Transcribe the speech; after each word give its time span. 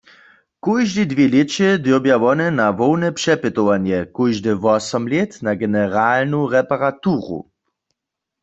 Kóždej 0.63 1.07
dwě 1.11 1.25
lěće 1.33 1.69
dyrbja 1.85 2.17
wone 2.23 2.47
na 2.59 2.67
hłowne 2.77 3.09
přepytowanje, 3.19 3.99
kóžde 4.15 4.51
wosom 4.63 5.03
lět 5.11 5.31
na 5.45 5.51
generalnu 5.61 6.39
reparaturu. 6.55 7.39